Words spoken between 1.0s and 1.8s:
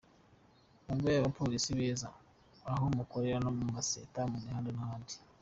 abapolisi